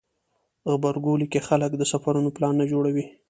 غبرګولی 0.71 1.27
کې 1.33 1.45
خلک 1.47 1.71
د 1.77 1.81
سفرونو 1.91 2.29
پلانونه 2.35 2.65
جوړوي. 2.71 3.05